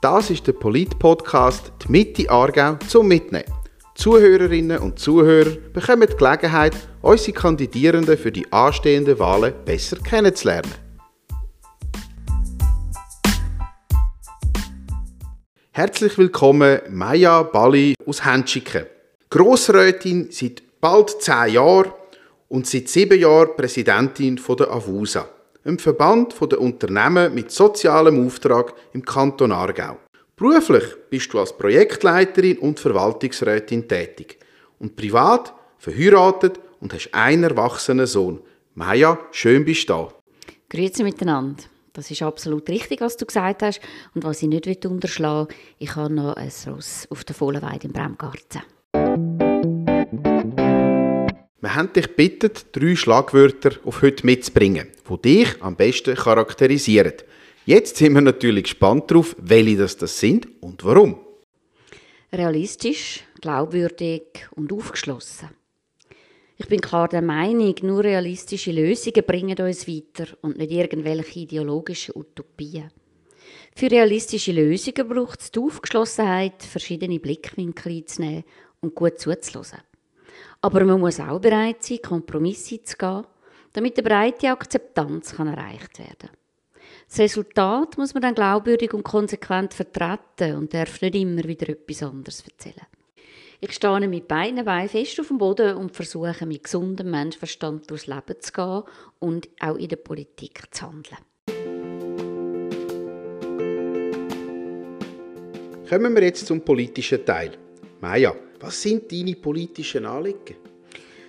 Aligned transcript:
Das 0.00 0.30
ist 0.30 0.46
der 0.46 0.52
Polit-Podcast 0.52 1.72
«Die 1.82 1.90
Mitte 1.90 2.30
Aargau 2.30 2.76
zum 2.86 3.08
Mitnehmen». 3.08 3.52
Zuhörerinnen 3.96 4.78
und 4.78 4.96
Zuhörer 4.96 5.56
bekommen 5.72 6.06
die 6.08 6.16
Gelegenheit, 6.16 6.76
unsere 7.02 7.32
Kandidierenden 7.32 8.16
für 8.16 8.30
die 8.30 8.46
anstehenden 8.52 9.18
Wahlen 9.18 9.54
besser 9.64 9.96
kennenzulernen. 9.96 10.72
Herzlich 15.72 16.16
willkommen, 16.16 16.78
Maya 16.90 17.42
Bali 17.42 17.94
aus 18.06 18.24
Henschiken. 18.24 18.86
Grossrätin 19.30 20.28
seit 20.30 20.62
bald 20.80 21.20
zehn 21.20 21.54
Jahren 21.54 21.90
und 22.46 22.68
seit 22.68 22.88
sieben 22.88 23.18
Jahren 23.18 23.56
Präsidentin 23.56 24.40
der 24.48 24.70
AVUSA 24.70 25.28
einem 25.64 25.78
Verband 25.78 26.34
der 26.40 26.60
Unternehmen 26.60 27.34
mit 27.34 27.50
sozialem 27.50 28.26
Auftrag 28.26 28.74
im 28.92 29.04
Kanton 29.04 29.52
Aargau. 29.52 29.98
Beruflich 30.36 30.84
bist 31.10 31.32
du 31.32 31.40
als 31.40 31.56
Projektleiterin 31.56 32.58
und 32.58 32.78
Verwaltungsrätin 32.78 33.88
tätig 33.88 34.38
und 34.78 34.94
privat 34.94 35.52
verheiratet 35.78 36.60
und 36.80 36.94
hast 36.94 37.12
einen 37.12 37.44
erwachsenen 37.44 38.06
Sohn. 38.06 38.40
Maja, 38.74 39.18
schön 39.32 39.64
bist 39.64 39.88
du 39.88 39.94
da. 39.94 40.08
Grüezi 40.68 41.02
miteinander. 41.02 41.64
Das 41.92 42.10
ist 42.12 42.22
absolut 42.22 42.68
richtig, 42.68 43.00
was 43.00 43.16
du 43.16 43.26
gesagt 43.26 43.62
hast. 43.62 43.80
Und 44.14 44.22
was 44.22 44.40
ich 44.42 44.48
nicht 44.48 44.86
unterschlagen 44.86 45.48
will, 45.48 45.56
ich 45.78 45.96
habe 45.96 46.14
noch 46.14 46.34
ein 46.34 46.52
Ross 46.68 47.08
auf 47.10 47.24
der 47.24 47.34
Fohlenweide 47.34 47.88
im 47.88 47.92
Bremgarten. 47.92 48.62
Haben 51.78 51.92
dich 51.92 52.08
gebeten, 52.08 52.50
drei 52.72 52.96
Schlagwörter 52.96 53.70
auf 53.84 54.02
heute 54.02 54.26
mitzubringen, 54.26 54.88
die 55.08 55.22
dich 55.22 55.62
am 55.62 55.76
besten 55.76 56.16
charakterisieren. 56.16 57.12
Jetzt 57.66 57.98
sind 57.98 58.14
wir 58.14 58.20
natürlich 58.20 58.64
gespannt 58.64 59.08
darauf, 59.08 59.36
welche 59.38 59.76
das, 59.76 59.96
das 59.96 60.18
sind 60.18 60.48
und 60.60 60.84
warum. 60.84 61.20
Realistisch, 62.32 63.22
glaubwürdig 63.40 64.48
und 64.56 64.72
aufgeschlossen. 64.72 65.50
Ich 66.56 66.66
bin 66.66 66.80
klar 66.80 67.06
der 67.06 67.22
Meinung, 67.22 67.76
nur 67.82 68.02
realistische 68.02 68.72
Lösungen 68.72 69.24
bringen 69.24 69.60
uns 69.60 69.86
weiter 69.86 70.36
und 70.42 70.58
nicht 70.58 70.72
irgendwelche 70.72 71.38
ideologischen 71.38 72.16
Utopien. 72.16 72.90
Für 73.76 73.88
realistische 73.88 74.50
Lösungen 74.50 75.08
braucht 75.08 75.42
es 75.42 75.52
die 75.52 75.60
Aufgeschlossenheit, 75.60 76.60
verschiedene 76.60 77.20
Blickwinkel 77.20 77.98
einzunehmen 77.98 78.42
und 78.80 78.96
gut 78.96 79.20
zuzulassen. 79.20 79.78
Aber 80.60 80.84
man 80.84 81.00
muss 81.00 81.20
auch 81.20 81.40
bereit 81.40 81.82
sein, 81.84 82.02
Kompromisse 82.02 82.82
zu 82.82 82.96
gehen, 82.96 83.24
damit 83.72 83.98
eine 83.98 84.08
breite 84.08 84.50
Akzeptanz 84.50 85.36
kann 85.36 85.46
erreicht 85.46 85.98
werden. 85.98 86.30
Das 87.08 87.20
Resultat 87.20 87.96
muss 87.96 88.12
man 88.12 88.22
dann 88.22 88.34
glaubwürdig 88.34 88.92
und 88.92 89.04
konsequent 89.04 89.72
vertreten 89.72 90.56
und 90.56 90.74
darf 90.74 91.00
nicht 91.00 91.14
immer 91.14 91.44
wieder 91.44 91.68
etwas 91.70 92.02
anderes 92.02 92.44
erzählen. 92.44 92.86
Ich 93.60 93.72
stehe 93.72 94.06
mit 94.06 94.28
beiden 94.28 94.64
Beinen 94.64 94.88
fest 94.88 95.18
auf 95.20 95.28
dem 95.28 95.38
Boden 95.38 95.76
und 95.76 95.94
versuche 95.94 96.46
mit 96.46 96.64
gesundem 96.64 97.10
Menschenverstand 97.10 97.90
durchs 97.90 98.06
Leben 98.06 98.40
zu 98.40 98.52
gehen 98.52 98.82
und 99.18 99.48
auch 99.60 99.76
in 99.76 99.88
der 99.88 99.96
Politik 99.96 100.62
zu 100.70 100.86
handeln. 100.86 101.18
Kommen 105.88 106.14
wir 106.14 106.22
jetzt 106.22 106.46
zum 106.46 106.60
politischen 106.60 107.24
Teil. 107.24 107.52
Maja, 108.00 108.34
was 108.60 108.82
sind 108.82 109.10
deine 109.10 109.36
politischen 109.36 110.06
Anliegen? 110.06 110.56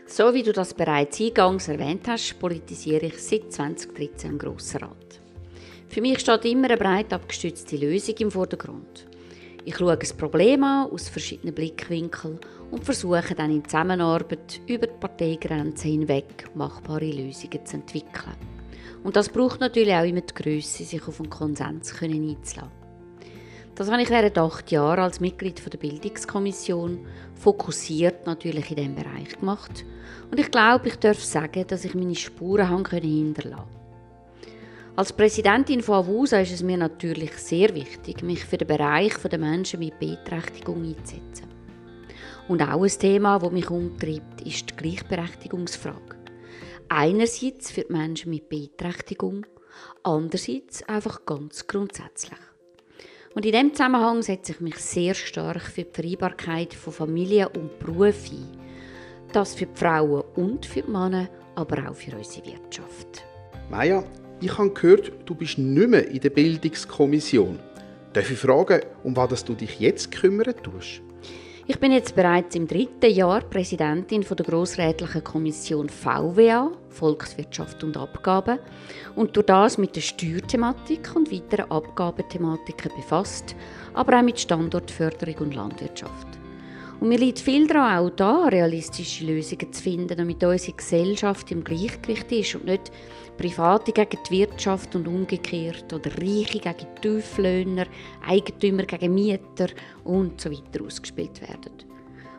So 0.08 0.34
wie 0.34 0.42
du 0.42 0.52
das 0.52 0.74
bereits 0.74 1.22
eingangs 1.22 1.68
erwähnt 1.68 2.08
hast, 2.08 2.40
politisiere 2.40 3.06
ich 3.06 3.20
seit 3.20 3.54
2013 3.54 4.32
im 4.32 4.40
Grossen 4.40 4.82
Rat. 4.82 5.22
Für 5.88 6.02
mich 6.02 6.20
steht 6.20 6.46
immer 6.46 6.66
eine 6.66 6.78
breit 6.78 7.14
abgestützte 7.14 7.78
Lösung 7.78 8.16
im 8.18 8.32
Vordergrund. 8.32 9.06
Ich 9.66 9.78
schaue 9.78 9.98
das 9.98 10.14
Problem 10.14 10.64
an 10.64 10.90
aus 10.90 11.10
verschiedenen 11.10 11.54
Blickwinkeln 11.54 12.40
und 12.72 12.86
versuche 12.86 13.36
dann 13.36 13.52
in 13.52 13.64
Zusammenarbeit 13.64 14.62
über 14.66 14.88
die 14.88 15.00
Parteigrenzen 15.00 15.92
hinweg 15.92 16.50
machbare 16.56 17.12
Lösungen 17.12 17.66
zu 17.66 17.76
entwickeln. 17.76 18.36
Und 19.04 19.16
das 19.16 19.30
braucht 19.30 19.60
natürlich 19.60 19.94
auch 19.94 20.04
immer 20.04 20.22
die 20.22 20.34
Größe, 20.34 20.84
sich 20.84 21.08
auf 21.08 21.20
einen 21.20 21.30
Konsens 21.30 21.94
einzulassen. 22.02 22.79
Das 23.80 23.90
habe 23.90 24.02
ich 24.02 24.10
während 24.10 24.38
acht 24.38 24.72
Jahren 24.72 25.00
als 25.00 25.22
Mitglied 25.22 25.62
der 25.72 25.78
Bildungskommission 25.78 27.08
fokussiert 27.34 28.26
natürlich 28.26 28.72
in 28.72 28.76
diesem 28.76 28.96
Bereich 28.96 29.40
gemacht. 29.40 29.86
Und 30.30 30.38
ich 30.38 30.52
glaube, 30.52 30.90
ich 30.90 30.98
darf 30.98 31.24
sagen, 31.24 31.66
dass 31.66 31.86
ich 31.86 31.96
meine 31.96 32.14
Spuren 32.14 32.86
hinterlassen 32.86 33.70
Als 34.98 35.14
Präsidentin 35.14 35.82
von 35.82 35.96
Avusa 35.96 36.42
ist 36.42 36.52
es 36.52 36.62
mir 36.62 36.76
natürlich 36.76 37.32
sehr 37.36 37.74
wichtig, 37.74 38.22
mich 38.22 38.44
für 38.44 38.58
den 38.58 38.68
Bereich 38.68 39.14
der 39.14 39.40
Menschen 39.40 39.80
mit 39.80 39.98
Beeinträchtigung 39.98 40.84
einzusetzen. 40.84 41.48
Und 42.50 42.62
auch 42.62 42.84
ein 42.84 42.90
Thema, 42.90 43.40
das 43.40 43.52
mich 43.52 43.70
umtreibt, 43.70 44.42
ist 44.42 44.72
die 44.72 44.76
Gleichberechtigungsfrage. 44.76 46.18
Einerseits 46.90 47.72
für 47.72 47.86
die 47.86 47.94
Menschen 47.94 48.32
mit 48.32 48.50
Beeinträchtigung, 48.50 49.46
andererseits 50.04 50.84
einfach 50.84 51.26
ganz 51.26 51.66
grundsätzlich. 51.66 52.49
Und 53.40 53.46
in 53.46 53.54
diesem 53.54 53.74
Zusammenhang 53.74 54.22
setze 54.22 54.52
ich 54.52 54.60
mich 54.60 54.76
sehr 54.80 55.14
stark 55.14 55.62
für 55.62 55.84
die 55.84 55.94
Vereinbarkeit 55.94 56.74
von 56.74 56.92
Familie 56.92 57.48
und 57.48 57.80
Beruf 57.80 58.30
ein. 58.30 58.46
Das 59.32 59.56
für 59.56 59.66
die 59.66 59.80
Frauen 59.80 60.26
und 60.36 60.66
für 60.66 60.82
die 60.82 60.92
Männer, 60.92 61.30
aber 61.56 61.90
auch 61.90 61.96
für 61.96 62.18
unsere 62.18 62.48
Wirtschaft. 62.48 63.24
Maja, 63.72 64.04
ich 64.42 64.58
habe 64.58 64.72
gehört, 64.72 65.14
du 65.24 65.36
bist 65.36 65.58
nicht 65.58 65.88
mehr 65.88 66.06
in 66.10 66.20
der 66.20 66.32
Bildungskommission. 66.32 67.58
Darf 68.12 68.30
ich 68.30 68.38
fragen, 68.38 68.82
um 69.06 69.16
was 69.16 69.46
du 69.46 69.54
dich 69.54 69.80
jetzt 69.80 70.12
kümmern 70.12 70.54
tust? 70.62 71.02
Ich 71.72 71.80
bin 71.80 71.92
jetzt 71.92 72.16
bereits 72.16 72.56
im 72.56 72.68
dritten 72.68 73.12
Jahr 73.12 73.42
Präsidentin 73.42 74.26
der 74.28 74.44
Grossrätlichen 74.44 75.24
Kommission 75.24 75.88
VWA, 75.88 76.72
Volkswirtschaft 76.90 77.84
und 77.84 77.96
Abgaben, 77.96 78.58
und 79.16 79.36
durch 79.36 79.46
das 79.46 79.78
mit 79.78 79.96
der 79.96 80.02
Steuerthematik 80.02 81.16
und 81.16 81.32
weiteren 81.32 81.70
Abgabenthematiken 81.70 82.92
befasst, 82.96 83.56
aber 83.94 84.18
auch 84.18 84.24
mit 84.24 84.40
Standortförderung 84.40 85.36
und 85.36 85.54
Landwirtschaft. 85.54 86.39
Und 87.00 87.08
mir 87.08 87.18
liegt 87.18 87.40
viel 87.40 87.66
daran, 87.66 88.06
auch 88.06 88.10
da 88.10 88.46
realistische 88.46 89.26
Lösungen 89.26 89.72
zu 89.72 89.82
finden, 89.82 90.18
damit 90.18 90.44
unsere 90.44 90.76
Gesellschaft 90.76 91.50
im 91.52 91.64
Gleichgewicht 91.64 92.32
ist 92.32 92.56
und 92.56 92.66
nicht 92.66 92.92
Private 93.38 93.94
gegen 93.94 94.18
die 94.30 94.40
Wirtschaft 94.40 94.94
und 94.96 95.08
umgekehrt 95.08 95.94
oder 95.94 96.12
Reiche 96.18 96.60
gegen 96.60 96.88
Tieflöhner, 97.02 97.86
Eigentümer 98.28 98.84
gegen 98.84 99.14
Mieter 99.14 99.68
und 100.04 100.42
so 100.42 100.52
weiter 100.52 100.84
ausgespielt 100.86 101.40
werden. 101.42 101.72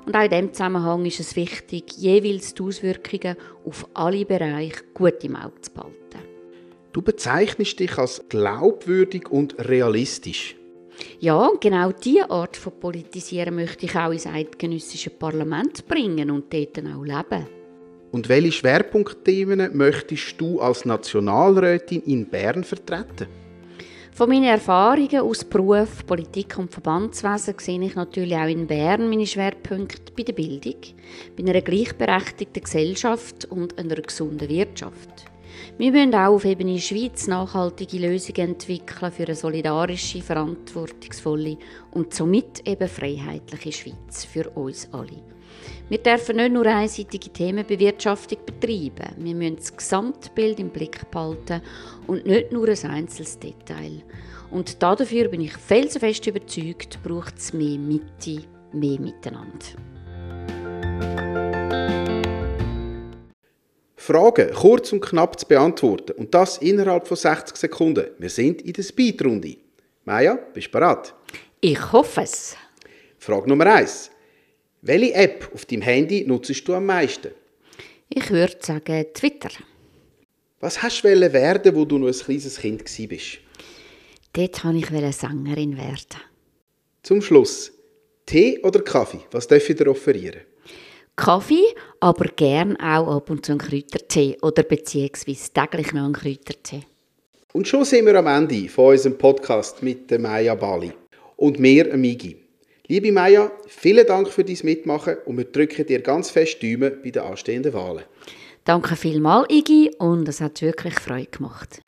Und 0.04 0.14
auch 0.14 0.24
in 0.24 0.30
diesem 0.30 0.52
Zusammenhang 0.52 1.06
ist 1.06 1.20
es 1.20 1.36
wichtig, 1.36 1.96
jeweils 1.96 2.52
die 2.52 2.62
Auswirkungen 2.62 3.36
auf 3.64 3.88
alle 3.94 4.26
Bereiche 4.26 4.84
gut 4.92 5.24
im 5.24 5.36
Auge 5.36 5.60
zu 5.62 5.72
behalten. 5.72 5.96
Du 6.92 7.00
bezeichnest 7.00 7.80
dich 7.80 7.96
als 7.96 8.22
glaubwürdig 8.28 9.30
und 9.30 9.56
realistisch. 9.58 10.56
Ja, 11.20 11.46
und 11.46 11.60
genau 11.60 11.92
diese 11.92 12.30
Art 12.30 12.56
von 12.56 12.72
Politisieren 12.78 13.54
möchte 13.54 13.86
ich 13.86 13.96
auch 13.96 14.10
ins 14.10 14.26
eidgenössische 14.26 15.10
Parlament 15.10 15.86
bringen 15.86 16.30
und 16.30 16.52
dort 16.52 16.78
auch 16.78 17.04
leben. 17.04 17.46
Und 18.12 18.28
welche 18.28 18.52
Schwerpunktthemen 18.52 19.76
möchtest 19.76 20.40
du 20.40 20.60
als 20.60 20.84
Nationalrätin 20.84 22.02
in 22.02 22.26
Bern 22.26 22.64
vertreten? 22.64 23.28
Von 24.12 24.28
meinen 24.28 24.44
Erfahrungen 24.44 25.20
aus 25.20 25.44
Beruf, 25.44 26.04
Politik 26.04 26.58
und 26.58 26.72
Verbandswesen 26.72 27.54
sehe 27.58 27.80
ich 27.80 27.94
natürlich 27.94 28.34
auch 28.36 28.48
in 28.48 28.66
Bern 28.66 29.08
meine 29.08 29.26
Schwerpunkte 29.26 30.12
bei 30.14 30.24
der 30.24 30.32
Bildung, 30.32 30.74
bei 31.36 31.42
einer 31.42 31.60
gleichberechtigten 31.62 32.62
Gesellschaft 32.62 33.46
und 33.46 33.78
einer 33.78 33.94
gesunden 33.94 34.48
Wirtschaft. 34.48 35.24
Wir 35.78 35.92
müssen 35.92 36.14
auch 36.14 36.34
auf 36.34 36.44
Ebene 36.44 36.78
Schweiz 36.78 37.26
nachhaltige 37.26 37.98
Lösungen 37.98 38.50
entwickeln 38.50 39.12
für 39.12 39.24
eine 39.24 39.34
solidarische, 39.34 40.22
verantwortungsvolle 40.22 41.58
und 41.92 42.14
somit 42.14 42.66
eben 42.66 42.88
freiheitliche 42.88 43.72
Schweiz 43.72 44.24
für 44.24 44.50
uns 44.50 44.88
alle. 44.92 45.22
Wir 45.88 45.98
dürfen 45.98 46.36
nicht 46.36 46.52
nur 46.52 46.66
einseitige 46.66 47.30
Themenbewirtschaftung 47.30 48.38
betreiben. 48.46 49.14
Wir 49.18 49.34
müssen 49.34 49.56
das 49.56 49.76
Gesamtbild 49.76 50.60
im 50.60 50.70
Blick 50.70 51.10
behalten 51.10 51.62
und 52.06 52.26
nicht 52.26 52.52
nur 52.52 52.68
ein 52.68 52.90
einzelnes 52.90 53.38
Detail. 53.38 54.02
Und 54.50 54.82
dafür 54.82 55.28
bin 55.28 55.40
ich 55.40 55.52
felsenfest 55.52 56.26
überzeugt, 56.26 57.02
braucht 57.02 57.38
es 57.38 57.52
mehr 57.52 57.78
Mitte, 57.78 58.42
mehr 58.72 59.00
Miteinander. 59.00 59.66
Fragen 64.10 64.50
kurz 64.52 64.92
und 64.92 65.02
knapp 65.02 65.38
zu 65.38 65.46
beantworten 65.46 66.10
und 66.16 66.34
das 66.34 66.58
innerhalb 66.58 67.06
von 67.06 67.16
60 67.16 67.56
Sekunden. 67.56 68.08
Wir 68.18 68.28
sind 68.28 68.60
in 68.62 68.72
der 68.72 68.82
Speedrunde. 68.82 69.56
Maja, 70.04 70.34
bist 70.52 70.66
du 70.66 70.72
bereit? 70.72 71.14
Ich 71.60 71.92
hoffe 71.92 72.22
es. 72.22 72.56
Frage 73.20 73.48
Nummer 73.48 73.66
1. 73.66 74.10
Welche 74.82 75.14
App 75.14 75.48
auf 75.54 75.64
deinem 75.64 75.82
Handy 75.82 76.24
nutzt 76.26 76.66
du 76.66 76.74
am 76.74 76.86
meisten? 76.86 77.30
Ich 78.08 78.28
würde 78.32 78.56
sagen 78.60 79.06
Twitter. 79.14 79.50
Was 80.58 80.82
hast 80.82 81.02
du 81.02 81.32
werden, 81.32 81.74
wo 81.76 81.84
du 81.84 81.98
noch 81.98 82.08
ein 82.08 82.12
kleines 82.12 82.58
Kind 82.58 82.82
warst? 82.82 83.38
Dort 84.32 84.64
wollte 84.64 85.06
ich 85.06 85.16
Sängerin 85.16 85.76
werden. 85.76 86.20
Zum 87.04 87.22
Schluss, 87.22 87.70
Tee 88.26 88.58
oder 88.64 88.80
Kaffee? 88.80 89.20
Was 89.30 89.46
darf 89.46 89.70
ich 89.70 89.76
dir 89.76 89.88
offerieren? 89.88 90.40
Kaffee, 91.16 91.74
aber 92.00 92.26
gern 92.36 92.76
auch 92.76 93.16
ab 93.16 93.30
und 93.30 93.44
zu 93.44 93.52
einen 93.52 93.60
Kräutertee 93.60 94.38
oder 94.42 94.62
beziehungsweise 94.62 95.52
täglich 95.52 95.92
noch 95.92 96.04
einen 96.04 96.12
Kräutertee. 96.12 96.82
Und 97.52 97.66
schon 97.66 97.84
sind 97.84 98.06
wir 98.06 98.14
am 98.14 98.26
Ende 98.26 98.68
von 98.68 98.92
unserem 98.92 99.18
Podcast 99.18 99.82
mit 99.82 100.10
der 100.10 100.18
Maya 100.18 100.54
Bali 100.54 100.92
und 101.36 101.58
mir, 101.58 101.96
Migi. 101.96 102.36
Liebe 102.86 103.12
Maya, 103.12 103.52
vielen 103.68 104.06
Dank 104.06 104.28
für 104.28 104.44
dein 104.44 104.58
Mitmachen 104.62 105.16
und 105.24 105.36
wir 105.36 105.44
drücken 105.44 105.86
dir 105.86 106.00
ganz 106.00 106.30
fest 106.30 106.58
die 106.62 106.76
Daumen 106.76 107.00
bei 107.02 107.10
den 107.10 107.22
anstehenden 107.22 107.72
Wahlen. 107.72 108.04
Danke 108.64 108.96
vielmals, 108.96 109.48
Igi, 109.50 109.90
und 109.98 110.28
es 110.28 110.40
hat 110.40 110.60
wirklich 110.62 110.94
Freude 110.94 111.26
gemacht. 111.26 111.80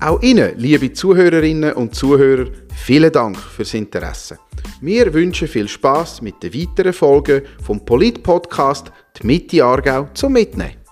Auch 0.00 0.22
Ihnen, 0.22 0.52
liebe 0.56 0.92
Zuhörerinnen 0.92 1.72
und 1.72 1.92
Zuhörer, 1.92 2.46
vielen 2.72 3.10
Dank 3.10 3.36
fürs 3.36 3.74
Interesse. 3.74 4.38
Wir 4.80 5.12
wünschen 5.12 5.48
viel 5.48 5.66
Spaß 5.66 6.22
mit 6.22 6.40
den 6.40 6.54
weiteren 6.54 6.92
Folgen 6.92 7.42
vom 7.64 7.84
Polit-Podcast 7.84 8.92
«Die 9.20 9.26
Mitte 9.26 9.64
Aargau» 9.64 10.08
zum 10.14 10.34
Mitnehmen. 10.34 10.87